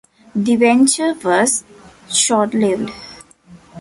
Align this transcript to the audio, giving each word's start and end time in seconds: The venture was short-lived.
The 0.35 0.55
venture 0.55 1.13
was 1.23 1.63
short-lived. 2.09 2.89